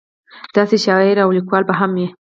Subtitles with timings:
[0.55, 2.07] داسې شاعر او لیکوال به هم وي.